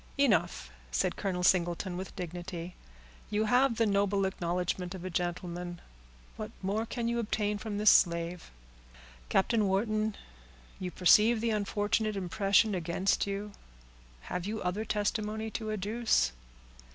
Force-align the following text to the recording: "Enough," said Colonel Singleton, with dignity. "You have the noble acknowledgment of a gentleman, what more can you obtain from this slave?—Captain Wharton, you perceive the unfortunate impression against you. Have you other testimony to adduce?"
"Enough," 0.17 0.71
said 0.89 1.15
Colonel 1.15 1.43
Singleton, 1.43 1.95
with 1.95 2.15
dignity. 2.15 2.73
"You 3.29 3.45
have 3.45 3.75
the 3.77 3.85
noble 3.85 4.25
acknowledgment 4.25 4.95
of 4.95 5.05
a 5.05 5.11
gentleman, 5.11 5.79
what 6.37 6.49
more 6.63 6.87
can 6.87 7.07
you 7.07 7.19
obtain 7.19 7.59
from 7.59 7.77
this 7.77 7.91
slave?—Captain 7.91 9.67
Wharton, 9.67 10.15
you 10.79 10.89
perceive 10.89 11.39
the 11.39 11.51
unfortunate 11.51 12.15
impression 12.15 12.73
against 12.73 13.27
you. 13.27 13.51
Have 14.21 14.47
you 14.47 14.59
other 14.63 14.85
testimony 14.85 15.51
to 15.51 15.69
adduce?" 15.69 16.31